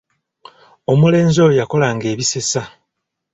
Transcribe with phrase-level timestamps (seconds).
[0.91, 2.61] Omulenzi oyo yakolanga ebisesa!